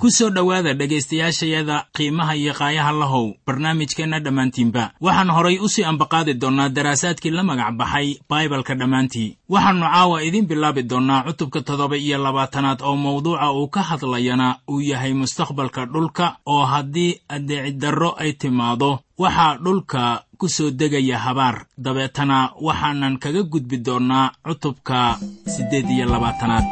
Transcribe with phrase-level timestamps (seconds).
[0.00, 6.34] ku soo dhowaada dhegaystayaashayada qiimaha iyo qaayaha lahow barnaamijkeenna dhammaantiinba waxaan horay u sii ambaqaadi
[6.40, 9.36] doonnaa daraasaadkii la magac baxay baibalka dhammaantii.
[9.52, 14.80] Waxaannu caawa idiin bilaabi doonnaa cutubka toddoba iyo labaatanaad oo mawduuca uu ka hadlayana uu
[14.80, 21.66] yahay mustaqbalka dhulka oo haddii addeecidarro ay timaado waxaa dhulka ku soo degaya habaar.
[21.78, 26.64] Dabeetana waxaanan kaga gudbi doonnaa cutubka siddeed iyo labaatanaad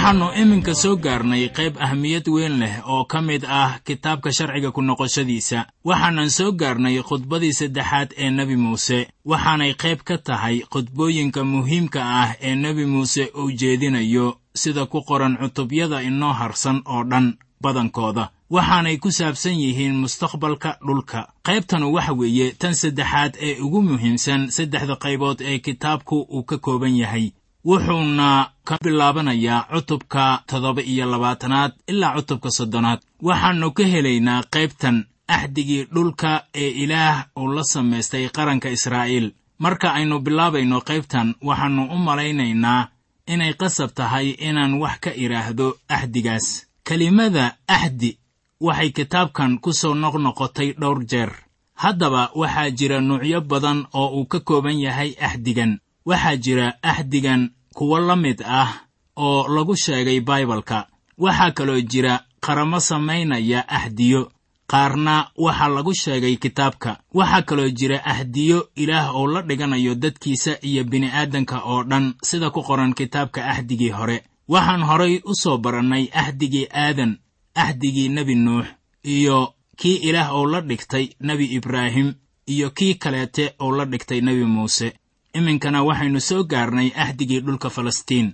[0.00, 4.80] waxaannu iminka soo gaarnay qayb ahmiyad weyn leh oo ka mid ah kitaabka sharciga ku
[4.82, 5.66] noqoshadiisa.
[5.84, 9.08] Waxaanan soo gaarnay khudbadii saddexaad ee nebi muuse.
[9.24, 15.36] Waxaanay qayb ka tahay khudbooyinka muhiimka ah ee nebi muuse uu jeedinayo sida ku qoran
[15.36, 18.30] cutubyada inoo harsan oo dhan badankooda.
[18.50, 21.28] Waxaanay ku saabsan yihiin mustaqbalka dhulka.
[21.44, 26.96] Qaybtanu waxa weeye tan saddexaad ee ugu muhiimsan saddexda qaybood ee kitaabku uu ka kooban
[26.96, 27.32] yahay
[27.64, 33.00] wuxuuna ka bilaabanayaa cutubka toddoba iyo labaatanaad ilaa cutubka soddonaad.
[33.22, 39.32] Waxaannu ka helaynaa qaybtan axdigii dhulka ee ilaah uu la samaystay qaranka israa'iil.
[39.58, 42.88] Marka aynu bilaabayno qaybtan waxaannu u malaynaynaa
[43.26, 46.46] inay qasab tahay inaan wax ka idhaahdo axdigaas
[46.88, 48.18] kelimada axdi
[48.60, 51.30] waxay kitaabkan ku soo noqnoqotay dhowr jeer.
[51.74, 57.98] Haddaba waxaa jira nuucyo badan oo uu ka kooban yahay axdigan waxaa jira axdigan kuwo
[58.00, 58.70] la mid ah
[59.16, 60.86] oo lagu sheegay baibalka
[61.18, 64.32] waxaa kaloo jira qaramo samaynaya axdiyo
[64.70, 66.90] qaarna waxaa lagu sheegay kitaabka.
[67.14, 72.62] Waxaa kaloo jira ahdiyo ilaah oo la dhiganayo dadkiisa iyo bini'aadanka oo dhan sida ku
[72.62, 74.22] qoran kitaabka ahdigii hore.
[74.48, 77.18] Waxaan horay u soo barannay ahdigii aadan
[77.54, 78.66] ahdigii nebi nuux
[79.04, 82.14] iyo kii ilaah oo la dhigtay nebi ibraahim
[82.46, 84.94] iyo kii kaleete oo la dhigtay nebi muuse
[85.38, 88.28] iminkana waxaynu soo gaarnay ahdigii dhulka falastiin.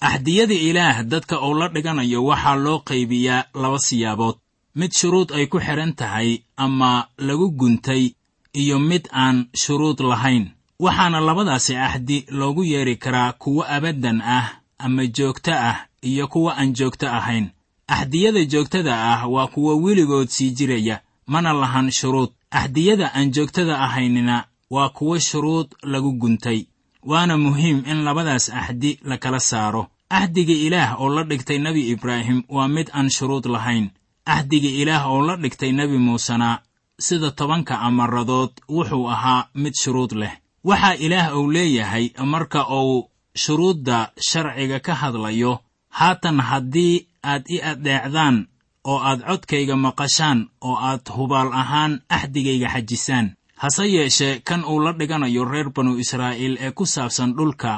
[0.00, 4.36] Ahdiyada ilaah dadka uu la dhiganayo waxaa loo qaybiyaa laba siyaabood.
[4.78, 8.14] Mid shuruud ay ku xidhan tahay ama lagu guntay
[8.54, 10.50] iyo mid aan shuruud lahayn.
[10.80, 14.46] Waxaana labadaasi ahdi loogu yeedhi karaa kuwo abaddan ah
[14.78, 17.50] ama joogto ah iyo kuwo aan joogto ahayn.
[17.88, 22.30] Ahdiyada joogtada ah waa kuwo weligood sii jiraya mana lahan shuruud.
[22.50, 26.66] Ahdiyada aan joogtada ahaynina waa kuwo shuruud lagu guntay
[27.02, 29.86] waana muhiim in labadaas ahdi la kala saaro.
[30.10, 33.90] Ahdiga ilaah oo la dhigtay nebi ibraahim waa mid aan shuruud lahayn.
[34.26, 36.60] Ahdiga ilaah oo la dhigtay nebi muusena
[37.00, 40.32] sida tobanka amaradood wuxuu ahaa mid shuruud leh.
[40.64, 45.52] Waxaa ilaah uu leeyahay marka uu shuruudda sharciga ka hadlayo
[45.88, 48.36] haatan haddii aad i addeecdaan
[48.84, 53.26] oo aad codkayga maqashaan oo aad hubaal ahaan ahdigayga xajisaan
[53.62, 57.72] hase yeeshee kan uu la dhiganayo reer banu israa'iil ee ku saabsan dhulka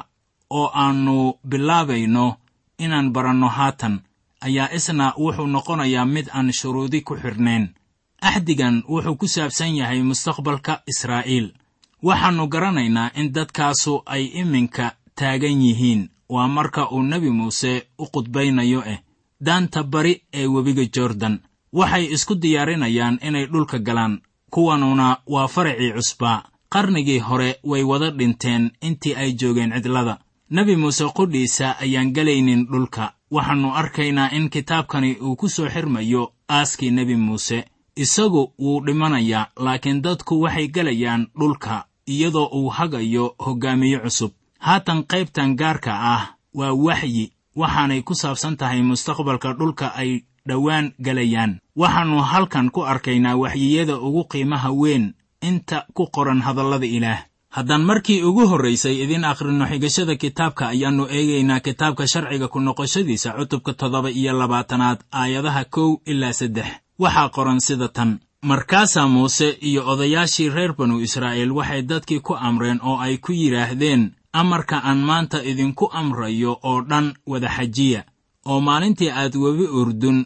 [0.58, 1.16] oo aannu
[1.50, 2.26] bilaabayno
[2.84, 3.94] inaan baranno haatan
[4.46, 7.64] ayaa isna wuxuu noqonayaa mid aan shuruudi ku xidhnayn
[8.28, 11.46] ahdigan wuxuu ku saabsan yahay mustaqbalka israa'iil.
[12.06, 14.86] Waxaannu garanaynaa in dadkaasu ay iminka
[15.18, 16.02] taagan yihiin.
[16.34, 19.00] Waa marka uu nebi muuse u qudbaynayo eh
[19.46, 21.34] daanta bari ee webiga jordan.
[21.78, 24.14] Waxay isku diyaarinayaan inay dhulka galaan
[24.50, 26.42] kuwanuna waa faracii cusbaa
[26.72, 30.18] qarnigii hore way wada dhinteen intii ay joogeen cidlada.
[30.50, 33.12] Nebi muuse qudhiisa ayaan gelaynin dhulka.
[33.30, 37.64] Waxaannu arkaynaa in kitaabkani uu ku soo xirmayo aaskii nebi muuse.
[37.96, 44.30] Isagu wuu dhimanayaa laakiin dadku waxay gelayaan dhulka iyadoo uu hagayo hoggaamiye cusub.
[44.58, 47.32] Haatan qaybtan gaarka ah waa waxyi.
[47.56, 54.24] Waxaanay ku saabsan tahay mustaqbalka dhulka ay dhowaan gelayaan waxaannu halkan ku arkaynaa waxyiyada ugu
[54.24, 57.20] qiimaha weyn inta ku qoran hadallada ilaah.
[57.50, 63.72] Haddaan markii ugu horraysay idiin akhrinno xigashada kitaabka ayaannu eegaynaa kitaabka sharciga ku noqoshadiisa cutubka
[63.74, 66.66] toddoba iyo labaatanaad aayadaha kow ilaa saddex.
[66.98, 68.18] Waxaa qoran sida tan.
[68.42, 74.12] Markaasaa muuse iyo odayaashii reer banu israa'iil waxay dadkii ku amreen oo ay ku yidhaahdeen
[74.32, 78.04] amarka aan maanta idinku amrayo oo dhan wada xajiya
[78.46, 80.18] oo maalintii aad webi urdun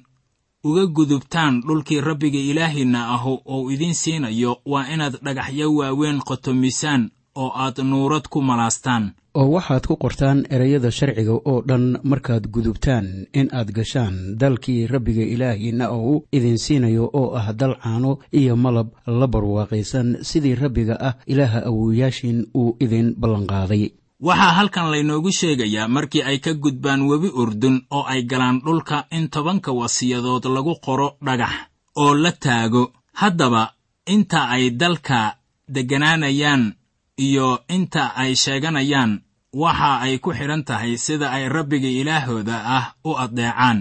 [0.65, 7.51] uga gudubtaan dhulkii rabbiga ilaahiinna ahu oo idiin siinayo waa inaad dhagaxyo waaweyn qotomisaan oo
[7.55, 9.13] aad nuurad ku malaastaan.
[9.35, 15.23] Oo waxaad ku qortaan ereyada sharciga oo dhan markaad gudubtaan in aad gashaan dalkii rabbiga
[15.35, 21.15] ilaahiinna uu idin siinayo oo ah dal caano iyo malab la barwaaqaysan sidii rabbiga ah
[21.27, 23.85] ilaaha awowayaashin uu idin ballanqaaday
[24.27, 29.25] waxaa halkan laynoogu sheegayaa markii ay ka gudbaan webi urdun oo ay galaan dhulka in
[29.35, 31.55] tobanka wasiyadood lagu qoro dhagax
[32.03, 32.85] oo la taago.
[33.21, 33.63] Haddaba
[34.15, 35.19] inta ay dalka
[35.75, 36.63] degganaanayaan
[37.27, 39.13] iyo inta ay sheeganayaan
[39.63, 43.79] waxa ay ku xidhan tahay sida ay rabbiga ilaahooda ah u addeecaan.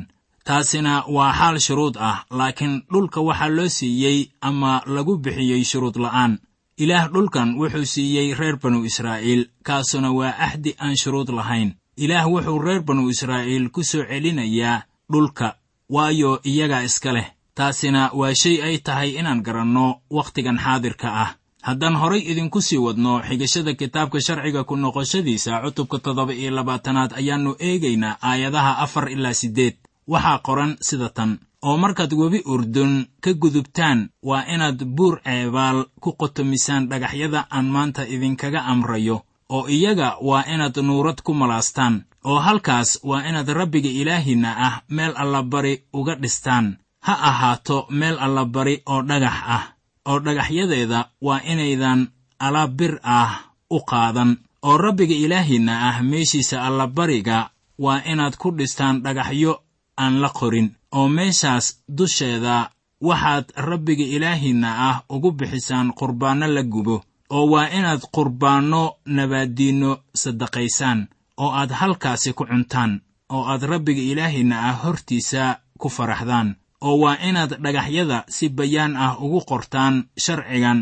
[0.47, 6.33] Taasina waa xaal shuruud ah laakiin dhulka waxaa loo siiyey ama lagu bixiyey shuruud la'aan
[6.83, 11.69] ilaah dhulkan wuxuu siiyey reer banu israa'iil kaasuna waa axdi aan shuruud lahayn.
[11.97, 15.47] Ilaah wuxuu reer banu israa'iil ku soo celinayaa dhulka
[15.89, 17.27] waayo iyagaa iska leh.
[17.55, 21.31] Taasina waa shay ay tahay inaan garanno wakhtigan xaadirka ah.
[21.67, 27.55] Haddaan horay idinku sii wadno xigashada kitaabka sharciga ku noqoshadiisa cutubka toddoba iyo labaatanaad ayaannu
[27.59, 29.75] eegaynaa aayadaha afar ilaa siddeed.
[30.07, 32.93] Waxaa qoran sida tan oo markaad webi urdun
[33.23, 39.17] ka gudubtaan waa inaad buur ceebaal ku qotomisaan dhagaxyada aan maanta idinkaga amrayo
[39.55, 41.95] oo iyaga waa inaad nuurad ku malaastaan
[42.29, 46.67] oo halkaas waa inaad rabbiga ilaahiinna ah meel allabari uga dhistaan.
[47.07, 49.63] Ha ahaato meel allabari oo dhagax ah
[50.09, 52.07] oo dhagaxyadeeda waa inaydan
[52.39, 53.31] alaab bir ah
[53.75, 54.31] u qaadan
[54.67, 57.49] oo rabbiga ilaahiinna ah meeshiisa allabariga
[57.83, 59.53] waa inaad ku dhistaan dhagaxyo
[59.97, 61.65] aan la qorin oo meeshaas
[61.97, 62.69] dusheeda
[63.07, 67.03] waxaad rabbiga ilaahiinna ah ugu bixisaan qurbaanno la gubo
[67.35, 68.81] oo waa inaad qurbaanno
[69.15, 70.99] nabaaddiinno saddaqaysaan
[71.43, 72.91] oo aad halkaasi ku cuntaan
[73.35, 75.43] oo aad rabbiga ilaahiinna ah hortiisa
[75.81, 76.55] ku faraxdaan
[76.87, 80.79] oo waa inaad dhagaxyada si bayaan ah ugu qortaan sharcigan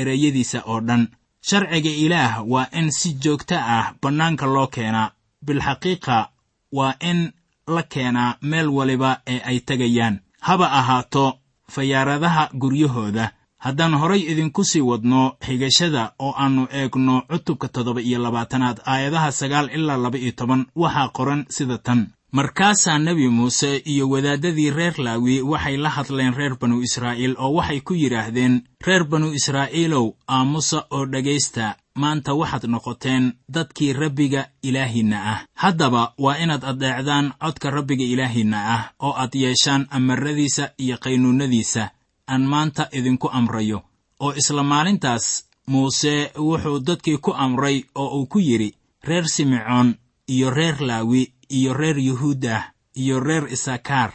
[0.00, 1.02] ereyadiisa oo dhan.
[1.48, 5.12] Sharciga ilaah waa in si joogto ah bannaanka loo keenaa
[5.46, 6.16] bilxaqiiqa
[6.76, 7.32] waa in
[7.68, 10.20] la keenaa meel waliba ee ay tegayaan.
[10.40, 11.38] Haba ahaato
[11.70, 13.30] fayaaradaha guryahooda.
[13.58, 19.70] Haddaan horay idinku sii wadno xigashada oo aannu eegno cutubka toddoba iyo labaatanaad aayadaha sagaal
[19.74, 22.06] ilaa laba iyo toban waxaa qoran sida tan.
[22.32, 27.80] Markaasaa nebi muuse iyo wadaaddadii reer laawi waxay la hadleen reer banu israa'iil oo waxay
[27.80, 35.38] ku yidhaahdeen reer banu israa'iilow aamusa oo dhegaysta maanta waxaad noqoteen dadkii rabbiga ilaahiinna ah.
[35.54, 41.90] Haddaba waa inaad addeecdaan codka rabbiga ilaahiinna ah oo aad yeeshaan amaradiisa iyo qaynuunnadiisa
[42.32, 43.78] aan maanta idinku amrayo
[44.20, 45.26] oo isla maalintaas
[45.66, 48.74] muuse wuxuu dadkii ku amray oo uu ku yidhi
[49.04, 49.94] reer simecoon
[50.28, 52.62] iyo reer laawi iyo reer yuhuudah
[52.96, 54.12] iyo reer isakaar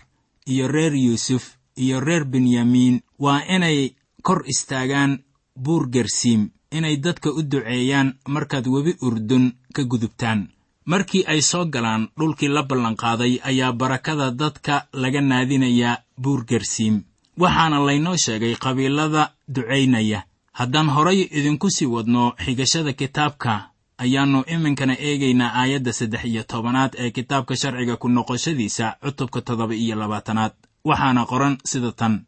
[0.47, 1.43] iyo reer yuusuf
[1.77, 5.19] iyo reer benyamiin waa inay kor istaagaan
[5.63, 10.47] buur gersiim inay dadka u duceeyaan markaad webi urdun ka gudubtaan.
[10.85, 17.03] Markii ay soo galaan dhulkii la ballanqaaday ayaa barakada dadka laga naadinayaa buur gersiim
[17.39, 20.23] waxaana laynoo sheegay qabiilada ducaynaya
[20.59, 27.11] haddaan horay idinku sii wadno xigashada kitaabka ayaannu iminkana eegaynaa aayadda saddex iyo tobanaad ee
[27.11, 30.53] kitaabka sharciga ku noqoshadiisa cutubka toddoba iyo labaatanaad.
[30.85, 32.25] Waxaana qoran sida tan.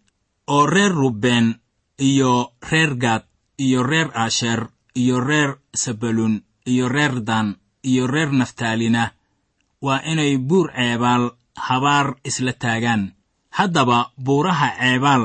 [0.48, 1.56] Oo reer rubbeen
[2.00, 3.24] iyo reer gaad
[3.66, 4.62] iyo reer asheer
[5.02, 5.52] iyo reer
[5.84, 6.34] sabalun
[6.72, 7.48] iyo reer dan
[7.90, 9.04] iyo reer naftaalina
[9.86, 11.24] waa inay buur ceebaal
[11.68, 13.04] habaar isla taagaan.
[13.58, 15.24] Haddaba buuraha ceebaal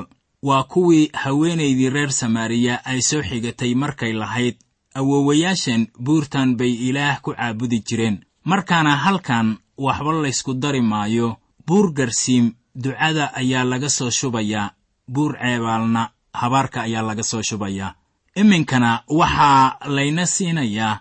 [0.49, 4.57] waa kuwii haweenaydii reer samaariya ay soo xigatay markay lahayd.
[4.99, 8.16] Awoowayaasheen buurtan bay ilaah ku caabudi jireen.
[8.45, 14.73] Markaana halkan waxba laysku dari maayo buur garsiim ducada ayaa laga soo shubayaa
[15.14, 16.02] buur ceebaalna
[16.40, 17.95] habaarka ayaa laga soo shubayaa
[18.40, 21.00] iminkana waxaa layna siinayaa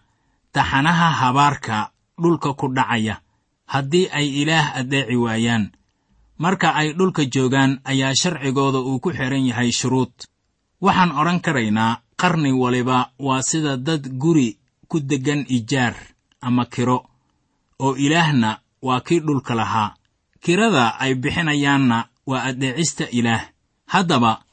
[0.56, 3.20] taxanaha habaarka dhulka ku dhacaya
[3.68, 5.72] haddii ay ilaah addeeci waayaan.
[6.38, 10.12] Marka ay dhulka joogaan ayaa sharcigooda uu ku xidhan yahay shuruud.
[10.82, 15.96] Waxaan odhan karaynaa qarni waliba waa sida dad guri ku deggan ijaar
[16.42, 17.04] ama kiro
[17.80, 19.96] oo ilaahna waa kii dhulka lahaa.
[20.40, 23.44] Kirada ay bixinayaanna waa addeecista ilaah.
[23.88, 24.45] Haddaba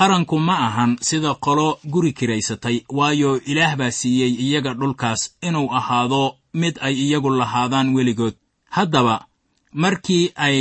[0.00, 6.22] qaranku ma ahan sida qolo guri kiraysatay waayo ilaah baa siiyey iyaga dhulkaas inuu ahaado
[6.60, 8.34] mid ay iyagu lahaadaan weligood.
[8.76, 9.16] Haddaba
[9.82, 10.58] markii ay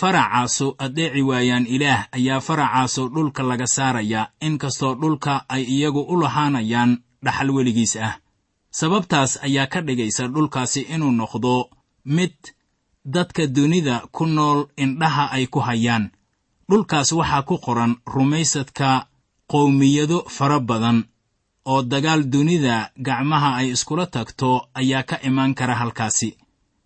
[0.00, 6.98] faracaasu addeeci waayaan ilaah ayaa faracaasu dhulka laga saarayaa inkastoo dhulka ay iyagu u lahaanayaan
[7.24, 8.14] dhaxal weligiis ah.
[8.70, 11.68] Sababtaas ayaa ka dhigaysa dhulkaasi inuu noqdo
[12.04, 12.34] mid
[13.04, 16.10] dadka dunida ku nool indhaha ay ku hayaan
[16.70, 19.06] dhulkaas waxaa ku qoran rumaysadka
[19.52, 20.98] qowmiyado fara badan
[21.70, 26.36] oo dagaal dunida gacmaha ay iskula tagto ayaa ka imaan kara halkaasi.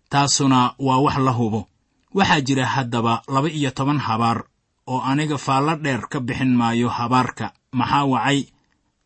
[0.09, 1.67] Taasuna waa wax la hubo.
[2.13, 4.43] Waxaa jira haddaba laba iyo toban habaar
[4.87, 7.53] oo aniga faallo dheer ka bixin maayo habaarka.
[7.71, 8.39] Maxaa wacay?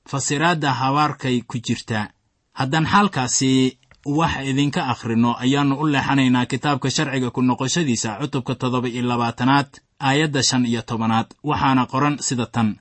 [0.09, 2.09] Fasiraadda habaarkay ku jirtaa
[2.53, 9.01] haddaan xaalkaasi wax idinka akhrinno ayaannu u leexanaynaa kitaabka sharciga ku noqoshadiisa cutubka toddoba iyo
[9.01, 9.67] labaatanaad
[9.99, 12.75] aayadda shan iyo tobanaad waxaana qoran sida tan.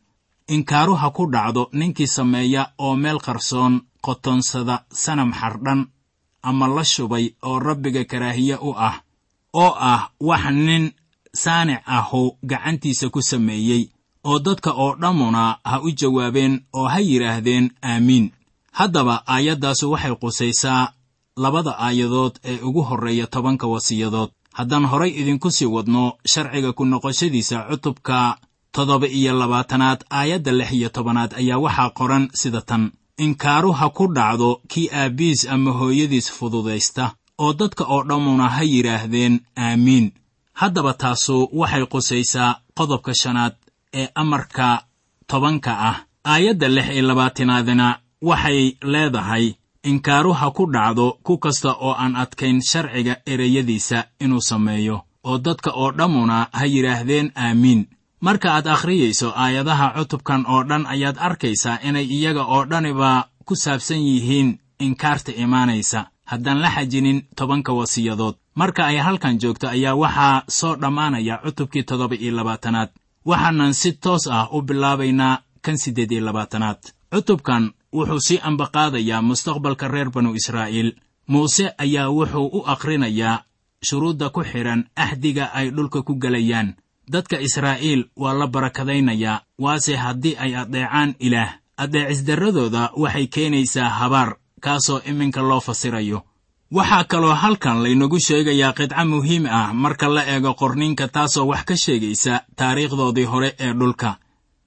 [0.49, 5.87] Inkaaru ha ku dhacdo ninkii sameeya oo meel qarsoon qotonsada sanam xardhan
[6.43, 8.97] ama la shubay oo rabbiga karaahiye u ah
[9.53, 10.93] oo ah wax nin
[11.33, 13.83] saanic ahu gacantiisa ku sameeyey
[14.25, 18.31] oo dadka oo dhammuna ha u jawaabeen oo ha yidhaahdeen aamiin.
[18.73, 20.93] Haddaba aayaddaasu waxay qusaysaa
[21.37, 27.57] labada aayadood ee ugu horreeya tobanka wasiyadood haddaan horay idinku sii wadno sharciga ku noqoshadiisa
[27.71, 28.19] cutubka
[28.75, 32.85] toddoba iyo labaatanaad aayadda lix iyo tobanaad ayaa waxaa qoran sida tan.
[33.25, 37.05] Inkaaru ha ku dhacdo kii aabbihiis ama hooyadiis fududaysta
[37.39, 40.07] oo dadka oo dhammuna ha yidhaahdeen aamiin.
[40.61, 43.55] Haddaba taasu waxay qusaysaa qodobka shanaad
[44.01, 44.67] ee amarka
[45.31, 45.97] tobanka ah.
[46.33, 47.87] Aayadda lix iyo labaatanaadna
[48.23, 48.61] waxay
[48.93, 49.47] leedahay
[49.91, 54.97] inkaaru ha ku dhacdo ku kasta oo aan adkayn sharciga ereyadiisa inuu sameeyo
[55.29, 57.89] oo dadka oo dhammuna ha yidhaahdeen aamiin.
[58.21, 64.01] Marka aad akhriyayso aayadaha cutubkan oo dhan ayaad arkaysaa inay iyaga oo dhaniba ku saabsan
[64.09, 66.01] yihiin inkaarta imaanaysa
[66.31, 68.35] haddaan la xajinin tobanka wasiyadood.
[68.55, 72.91] Marka ay halkan joogto ayaa waxaa soo dhammaanaya cutubkii toddoba iyo labaatanaad.
[73.27, 76.81] Waxaanan si toos ah u bilaabaynaa kan siddeed iyo labaatanaad.
[77.15, 80.91] Cutubkan wuxuu sii ambaqaadayaa mustaqbalka reer banu israa'iil.
[81.33, 83.43] Muuse ayaa wuxuu u akhrinayaa
[83.89, 86.75] shuruudda ku xidhan axdiga ay dhulka ku gelayaan
[87.13, 91.53] dadka israa'iil waa la barakadaynayaa waase haddii ay addeecaan ilaah.
[91.77, 96.23] Addeecisdarradooda waxay keenaysaa habaar kaasoo iminka loo fasirayo.
[96.75, 101.77] Waxaa kaloo halkan laynagu sheegayaa qidco muhiim ah marka la eego qorniinka taasoo wax ka
[101.77, 104.17] sheegaysa taariikhdoodii hore ee dhulka.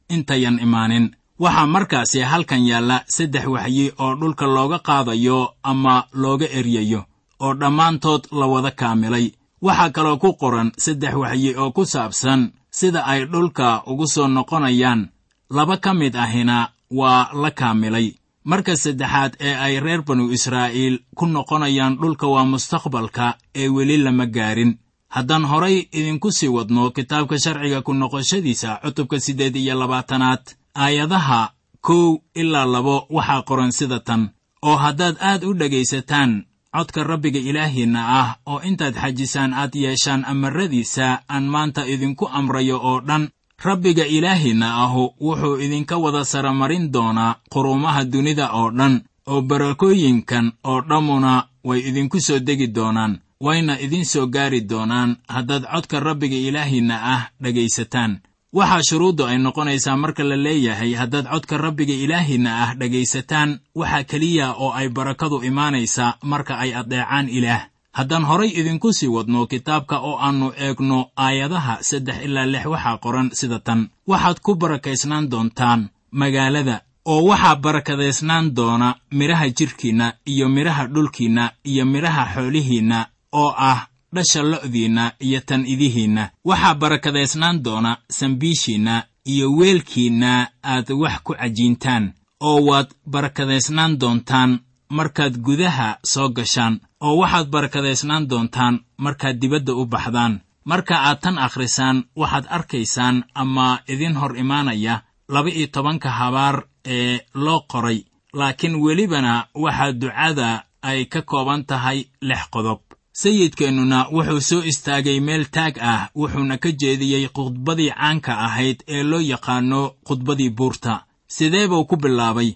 [0.10, 7.02] Intayan imaanin waxaa markaasi halkan yaalla saddex waxyi oo dhulka looga qaadayo ama looga eryayo
[7.40, 9.32] oo dhammaantood la wada kaamilay.
[9.62, 12.42] Waxaa kaloo ku qoran saddex waxyi oo ku saabsan
[12.72, 15.10] sida ay dhulka ugu soo noqonayaan.
[15.50, 18.08] Laba ka mid ahina waa la kaamilay.
[18.44, 24.26] Marka saddexaad ee ay reer banu israa'iil ku noqonayaan dhulka waa mustaqbalka ee weli lama
[24.26, 24.78] gaarin.
[25.16, 30.44] Haddaan horay idinku sii wadno kitaabka sharciga ku noqoshadiisa cutubka siddeed iyo labaatanaad
[30.84, 31.42] aayadaha
[31.88, 34.22] kow ilaa labo waxaa qoran sida tan
[34.68, 36.32] oo haddaad aad u dhegaysataan
[36.78, 43.00] codka rabbiga ilaahiinna ah oo intaad xajisaan aad yeeshaan amaradiisa aan maanta idinku amrayo oo
[43.08, 43.24] dhan
[43.68, 48.94] rabbiga ilaahiinna ahu wuxuu idinka wada saramarin doonaa quruumaha dunida oo dhan
[49.32, 51.34] oo barakooyinkan oo dhammuna
[51.68, 53.14] way idinku soo degi doonaan
[53.46, 58.12] wayna idin soo gaari doonaan haddaad codka rabbiga ilaahiinna ah dhegaysataan
[58.58, 63.50] waxaa shuruuddu ay noqonaysaa marka la leeyahay haddaad codka rabbiga ilaahiinna ah dhegaysataan
[63.80, 67.64] waxaa keliya oo ay barakadu imaanaysaa marka ay addeecaan ilaah.
[67.98, 73.28] Haddaan horay idinku sii wadno kitaabka oo aannu eegno aayadaha saddex ilaa lix waxaa qoran
[73.40, 73.80] sida tan.
[74.12, 81.84] Waxaad ku barakaysnaan doontaan magaalada oo waxaa barakadaysnaan doona midhaha jidhkiinna iyo midhaha dhulkiinna iyo
[81.94, 83.00] midhaha xoolihiinna
[83.42, 83.80] oo ah
[84.18, 88.96] dhasha lo'diinna iyo tan idihiinna waxaa barakadaysnaan doona sambiishiinna
[89.34, 90.32] iyo weelkiinna
[90.74, 92.14] aad wax ku cajiintaan
[92.48, 94.52] oo waad barakadaysnaan doontaan
[94.98, 100.34] markaad gudaha soo gashaan oo waxaad barakadaysnaan doontaan markaad dibadda u baxdaan.
[100.72, 104.96] Marka aad tan akhrisaan waxaad arkaysaan ama idin hor imaanaya
[105.34, 106.56] laba-iyo tobanka habaar
[106.86, 108.00] ee loo qoray
[108.34, 109.34] laakiin welibana
[109.64, 110.50] waxaa ducada
[110.82, 112.80] ay ka kooban tahay lix qodob
[113.22, 119.20] sayidkeennuna wuxuu soo istaagay meel taag ah wuxuuna ka jeediyey khudbadii caanka ahayd ee loo
[119.32, 120.94] yaqaanno khudbadii buurta.
[121.36, 122.50] Sidee buu ku bilaabay.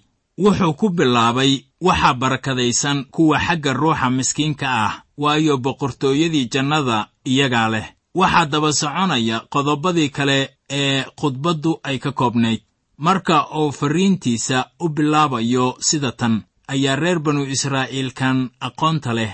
[0.44, 1.52] Wuxuu ku bilaabay
[1.86, 4.92] waxaa barakadaysan kuwa xagga ruuxa miskiinka ah
[5.22, 7.86] waayo boqortooyadii jannada iyagaa leh.
[8.14, 10.38] Waxaa daba soconaya qodobadii kale
[10.70, 12.60] ee khudbaddu ay ka koobnayd.
[12.98, 16.34] Marka uu farriintiisa u bilaabayo sida tan
[16.68, 19.32] ayaa reer banu israa'iilkan aqoonta leh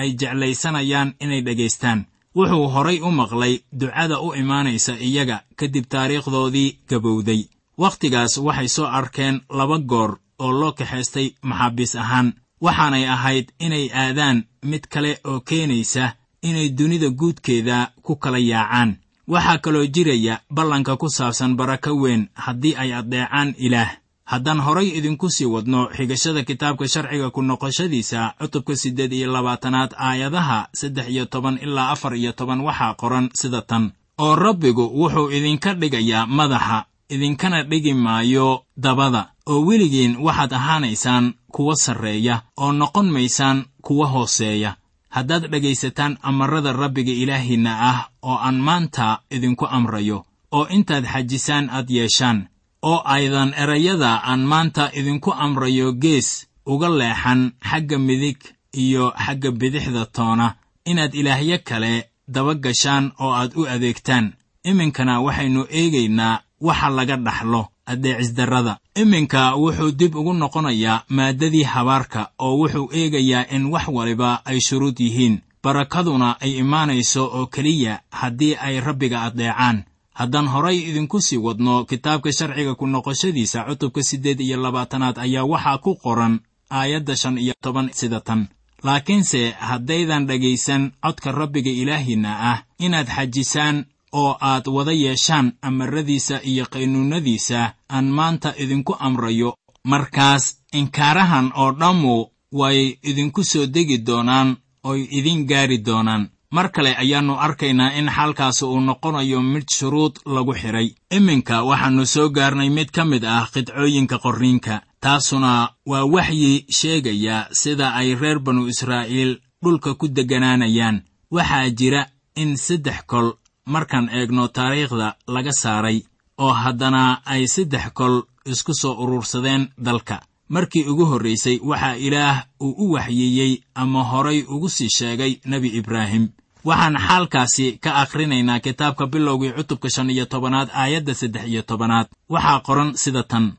[0.00, 2.00] ay jeclaysanayaan inay dhegaystaan.
[2.36, 7.42] Wuxuu horay u maqlay ducada u imaanaysa iyaga kadib taariikhdoodii gabowday.
[7.82, 12.28] Wakhtigaas waxay soo arkeen laba goor oo loo kaxaystay maxaabiis ahaan.
[12.64, 18.90] Waxaanay ahayd inay aadaan mid kale oo keenaysa inay dunida guudkeeda ku kala yaacaan.
[19.32, 23.90] Waxaa kaloo jiraya ballanka ku saabsan barako weyn haddii ay addeecaan ilaah
[24.30, 30.68] haddaan horay idinku sii wadno xigashada kitaabka sharciga ku noqoshadiisa cutubka siddeed iyo labaatanaad aayadaha
[30.72, 33.90] saddex iyo toban ilaa afar iyo toban waxaa qoran sida tan.
[34.18, 39.22] Oo rabbigu wuxuu idinka dhigayaa madaxa idinkana dhigi maayo dabada.
[39.50, 44.76] Oo weligiin waxaad ahaanaysaan kuwa sarreeya oo noqon maysaan kuwa hooseeya.
[45.10, 50.18] Haddaad dhegaysataan amarrada rabbiga ilaahiinna ah oo aan maanta idinku amrayo.
[50.52, 52.46] Oo intaad xajisaan aad yeeshaan
[52.82, 58.38] oo aydan erayada aan maanta idinku amrayo gees uga leexan xagga midig
[58.72, 60.54] iyo xagga bidixda toona.
[60.84, 64.32] Inaad ilaahyo kale daba gashaan oo aad u adeegtaan.
[64.64, 72.56] Iminkana waxaynu eegaynaa waxa laga dhaxlo addeecisdarrada iminka wuxuu dib ugu noqonayaa maaddadii habaarka oo
[72.60, 75.40] wuxuu eegayaa in wax waliba ay shuruud yihiin.
[75.62, 79.84] Barakaduna ay imaanayso oo keliya haddii ay rabbiga addeecaan
[80.20, 85.78] haddaan horay idinku sii wadno kitaabka sharciga ku noqoshadiisa cutubka siddeed iyo labaatanaad ayaa waxaa
[85.84, 86.34] ku qoran
[86.78, 88.48] aayadda shan iyo toban sida tan.
[88.86, 93.76] Laakiinse haddaydan dhegaysan codka rabbiga ilaahiinna ah inaad xajisaan
[94.12, 97.60] oo aad wada yeeshaan amaradiisa iyo qaynuunnadiisa
[97.94, 99.50] aan maanta idinku amrayo.
[99.84, 102.16] Markaas inkaarahan oo dhammu
[102.52, 104.56] way idinku soo degi doonaan
[104.90, 110.52] oy idin gaari doonaan mar kale ayaannu arkaynaa in xaalkaasi uu noqonayo mid shuruud lagu
[110.54, 115.52] xidhay iminka waxaannu soo gaarnay mid ka mid ah qidcooyinka qorniinka taasuna
[115.86, 120.96] waa waxyi sheegaya sida ay reer banu israa'iil dhulka ku degganaanayaan
[121.30, 122.02] waxaa jira
[122.34, 123.28] in saddex kol
[123.66, 125.98] markaan eegno taariikhda laga saaray
[126.38, 128.14] oo haddana ay saddex kol
[128.52, 130.18] isku soo urursadeen dalka.
[130.54, 136.28] Markii ugu horraysay waxaa ilaah uu u waxyeeyey ama horay ugu sii sheegay nebi ibraahim
[136.64, 142.06] waxaan xaalkaasi ka akhrinaynaa kitaabka bilowgii cutubka shan iyo tobanaad aayadda saddex iyo tobanaad.
[142.28, 143.52] Waxaa qoran sida tan.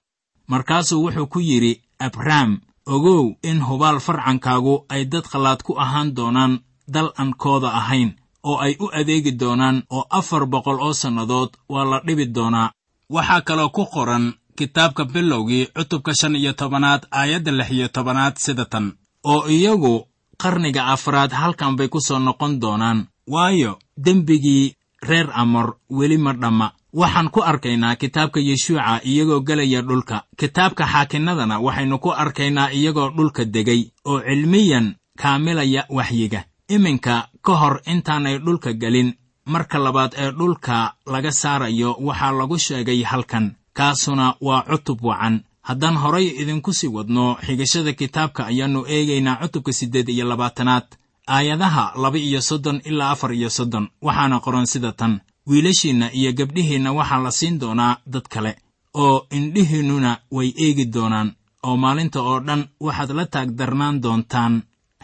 [0.48, 6.60] Markaasuu wuxuu ku yidhi abrahm ogow in hubaal farcankaagu ay dad khallaad ku ahaan doonaan
[6.88, 8.10] dal aan kooda ahayn
[8.44, 12.72] oo ay u adeegi doonaan oo afar boqol oo sannadood waa la dhibi doonaa.
[13.10, 18.66] Waxaa kaloo ku qoran kitaabka bilowgii cutubka shan iyo tobanaad aayadda lix iyo tobanaad sida
[18.66, 18.86] tan.
[19.24, 20.08] Oo iyagu
[20.42, 23.08] qarniga afraad halkan bay ku soo noqon doonaan.
[23.28, 24.76] Waayo dembigii
[25.10, 26.72] reer amor weli ma dhamma.
[26.94, 30.24] Waxaan ku arkaynaa kitaabka yeshuuca iyagoo gelaya dhulka.
[30.40, 36.44] Kitaabka xaakinnadana waxaynu ku arkaynaa iyagoo dhulka degay oo cilmiyan kaamilaya waxyiga.
[36.70, 39.14] Iminka ka hor intaanay dhulka gelin
[39.46, 43.56] marka labaad ee dhulka laga saarayo waxaa lagu sheegay halkan.
[43.74, 50.10] Kaasuna waa cutub wacan haddaan horay idinku sii wadno xigashada kitaabka ayaannu eegaynaa cutubka siddeed
[50.10, 50.88] iyo labaatanaad
[51.28, 53.86] aayadaha laba iyo soddon ilaa afar iyo soddon.
[54.02, 55.14] Waxaana qoran sida tan.
[55.48, 58.52] Wiilashiinna iyo gabdhihiinna waxaa la siin doonaa dad kale
[58.94, 61.30] oo indhihiinnuna way eegi doonaan.
[61.64, 64.54] Oo maalinta oo dhan waxaad la taagdarnaan doontaan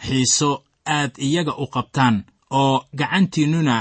[0.06, 0.50] xiiso
[0.86, 3.76] aad iyaga u qabtaan oo gacantiinnuna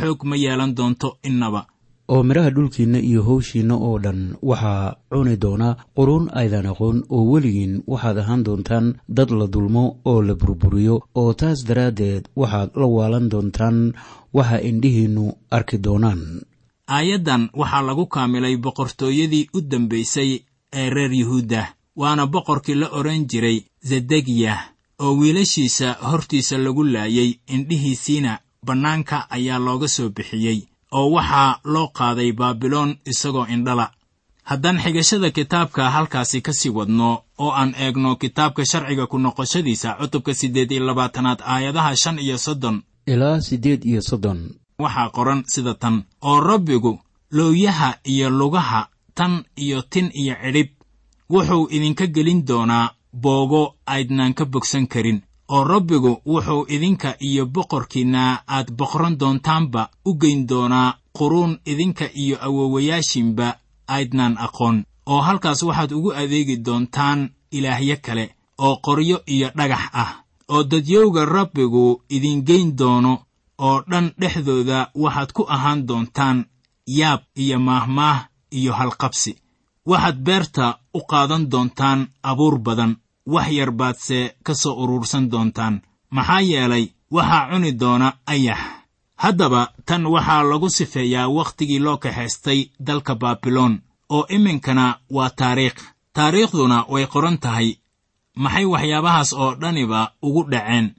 [0.00, 1.66] xoog ma yeelan doonto innaba
[2.12, 7.74] oo midhaha dhulkiinna iyo howshiinna oo dhan waxaa cuni doona quruun aydan aqoon oo weligiin
[7.92, 13.26] waxaad ahaan doontaan dad la dulmo oo la burburiyo oo taas daraaddeed waxaad la waalan
[13.32, 13.78] doontaan
[14.36, 15.24] waxa indhihiinnu
[15.56, 16.20] arki doonaan.
[16.96, 20.30] Aayaddan waxaa lagu kaamilay boqortooyadii u dambaysay
[20.80, 21.62] ee reer yuhuudda
[22.00, 24.60] waana boqorkii la odhan jiray zedegiyah
[25.02, 28.38] oo wiilashiisa hortiisa lagu laayay indhihiisiina.
[28.66, 30.58] Bannaanka ayaa looga soo bixiyey
[30.92, 33.90] oo waxaa loo qaaday baabiloon isagoo indhala.
[34.44, 40.34] Haddaan xigashada kitaabka halkaasi ka sii wadno oo aan eegno kitaabka sharciga ku noqoshadiisa cutubka
[40.34, 42.82] siddeed iyo labaatanaad aayadaha shan iyo soddon.
[43.06, 44.50] Ilaa siddeed iyo soddon.
[44.78, 46.98] Waxaa qoran sida tan oo rabbigu
[47.30, 50.68] looyaha iyo lugaha tan iyo tin iyo cidhib
[51.30, 55.22] wuxuu idinka gelin doonaa boogo aydnaan ka bogsan karin
[55.54, 62.36] oo rabbigu wuxuu idinka iyo boqorkiinna aad boqran doontaanba u geyn doonaa quruun idinka iyo
[62.46, 63.46] awowayaashiinba
[63.94, 64.76] aydnaan aqoon
[65.12, 67.20] oo halkaas waxaad ugu adeegi doontaan
[67.56, 68.24] ilaahyo kale
[68.64, 70.10] oo qoryo iyo dhagax ah
[70.52, 73.12] oo dadyowga rabbigu idin geyn doono
[73.66, 76.38] oo dhan dhexdooda waxaad ku ahaan doontaan
[76.98, 78.18] yaab iyo maahmaah
[78.58, 79.32] iyo halqabsi.
[79.86, 82.92] Waxaad beerta u qaadan doontaan abuur badan
[83.26, 85.82] wax yar baadse ka soo urursan doontaan.
[86.10, 88.58] Maxaa yeelay waxaa cuni doona ayax.
[89.16, 93.74] Haddaba tan waxaa lagu sifeeyaa wakhtigii loo kaxaystay dalka baabiloon
[94.10, 95.80] oo iminkana waa taariikh.
[96.12, 97.68] Taariikhduna way qoran tahay.
[98.36, 100.94] Maxay waxyaabahaas oo dhaniba ugu dhaceen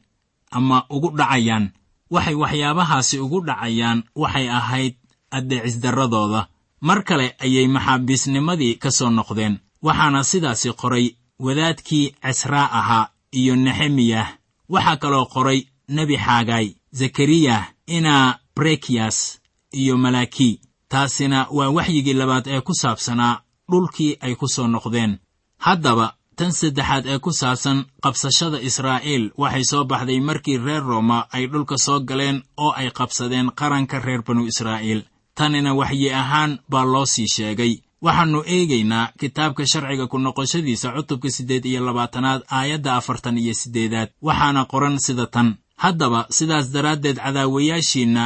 [0.52, 1.66] ama ugu dhacayaan?
[2.12, 4.96] Waxay waxyaabahaasi ugu dhacayaan waxay ahayd
[5.32, 6.48] addeecisdarradooda
[6.82, 9.60] mar kale ayay maxaabiisnimadii ka soo noqdeen.
[9.82, 14.28] Waxaana sidaasi qoray wadaadkii casraa ahaa iyo nexemiyah
[14.70, 19.40] waxaa kaloo qoray nebi xaagay zakariyah inaa brekiyas
[19.72, 25.20] iyo malaaki taasina waa waxyigii labaad ee ku saabsanaa dhulkii ay ku soo noqdeen.
[25.66, 31.48] Haddaba tan saddexaad ee ku saabsan qabsashada israa'iil waxay soo baxday markii reer rooma ay
[31.52, 35.02] dhulka soo galeen oo ay qabsadeen qaranka reer banu israa'iil.
[35.38, 37.74] Tanina waxyi ahaan baa loo sii sheegay
[38.06, 44.10] waxaannu eegaynaa kitaabka sharciga ku noqoshadiisa cutubka siddeed iyo labaatanaad aayadda afartan iyo siddeedaad.
[44.22, 45.56] Waxaana qoran sida tan.
[45.84, 48.24] Haddaba sidaas daraaddeed cadaawayaashiinna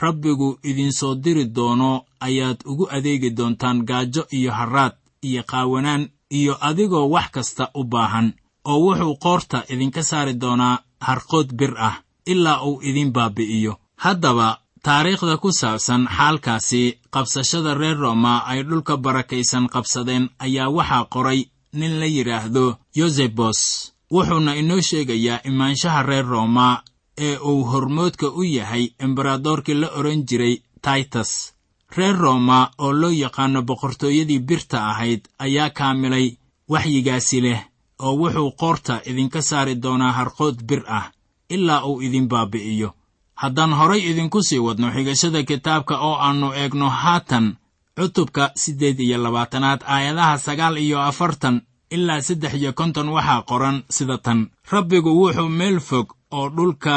[0.00, 6.54] rabbigu idin soo diri doono ayaad ugu adeegi doontaan gaajo iyo harraad iyo qaawanaan iyo
[6.68, 8.32] adigoo wax kasta u baahan
[8.64, 13.74] oo wuxuu qoorta idinka saari doonaa harqood bir ah ilaa uu idin baabi'iyo.
[13.96, 16.82] Haddaba taariikhda ku saabsan xaalkaasi
[17.14, 21.40] qabsashada reer rooma ay dhulka barakaysan qabsadeen ayaa waxaa qoray
[21.78, 22.64] nin la yidhaahdo
[22.98, 23.60] yosebos
[24.14, 26.66] wuxuuna inoo sheegayaa imaanshaha reer rooma
[27.26, 31.30] ee uu hormoodka u yahay embaradorkii la odhan jiray taitas
[31.96, 36.26] reer rooma oo loo yaqaano boqortooyadii birta ahayd ayaa kaamilay
[36.72, 37.60] waxyigaasi leh
[38.04, 41.06] oo wuxuu qoorta idinka saari doonaa harqood bir ah
[41.54, 42.90] ilaa uu idin baabi'iyo
[43.42, 47.46] haddaan horay idinku sii wadno xigashada kitaabka oo aannu eegno haatan
[47.96, 51.56] cutubka siddeed iyo labaatanaad aayadaha sagaal iyo afartan
[51.94, 54.40] ilaa saddex iyo konton waxaa qoran sida tan.
[54.72, 56.94] Rabbigu wuxuu meel fog oo dhulka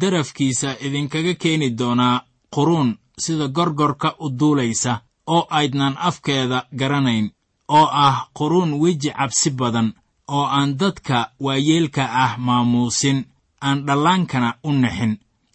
[0.00, 2.16] darafkiisa idinkaga keeni doonaa
[2.54, 2.90] quruun
[3.24, 4.92] sida gorgorka u duulaysa
[5.34, 7.26] oo aydnan afkeeda garanayn
[7.68, 9.88] oo ah quruun weji cabsi badan
[10.28, 13.18] oo aan dadka waayeelka ah maamuusin
[13.66, 15.12] aan dhallaankana u naxin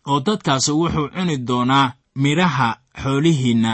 [0.08, 2.70] oo dadkaasu wuxuu cuni doonaa midhaha
[3.04, 3.72] xoolihiinna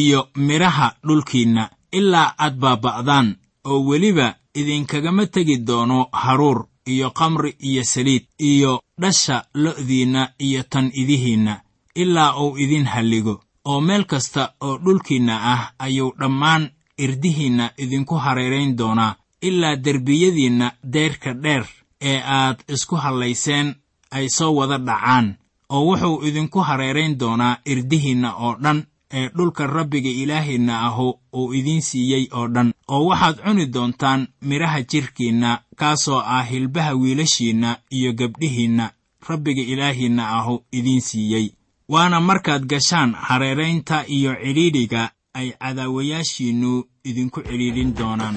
[0.00, 3.28] iyo midhaha dhulkiinna ilaa aad baaba'daan
[3.64, 10.90] oo weliba idinkagama tegi doono haruur iyo kamri iyo saliid iyo dhasha lo'diinna iyo tan
[10.94, 11.60] idihiinna
[11.94, 13.34] ilaa uu idin halligo.
[13.64, 21.34] Oo meel kasta oo dhulkiinna ah ayuu dhammaan irdihiinna idinku hareerayn doonaa ilaa derbiyadiinna deyrka
[21.42, 21.64] dheer
[22.00, 23.74] ee aad isku hallayseen
[24.10, 25.36] ay soo wada dhacaan
[25.74, 28.78] oo wuxuu idinku hareerayn doonaa irdihiinna oo dhan
[29.18, 31.06] ee dhulka rabbiga ilaahiinna ahu
[31.38, 37.76] uu idiin siiyey oo dhan oo waxaad cuni doontaan midhaha jidhkiinna kaasoo ah hilbaha wiilashiinna
[37.96, 38.90] iyo gabdhihiinna
[39.28, 41.46] rabbiga ilaahiinna ahu idiin siiyey.
[41.92, 46.72] Waana markaad gashaan hareeraynta iyo cidhiidhiga ay cadaawayaashiinnu
[47.04, 48.36] idinku cidhiidhin doonaan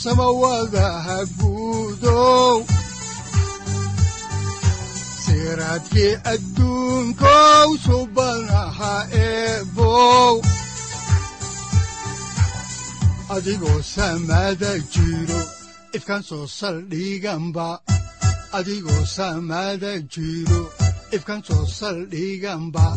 [0.00, 2.64] masiixow samawadaha guudow
[5.24, 10.40] siraadkii adduunkow subanaha eebow
[13.30, 15.40] adigoo samada jiro
[15.92, 17.80] ifkan soo saldhiganba
[18.52, 20.72] adigoo samada jiro
[21.12, 22.96] ifkan soo saldhiganba